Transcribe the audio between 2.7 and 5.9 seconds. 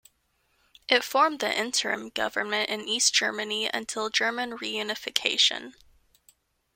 in East Germany until German Reunification.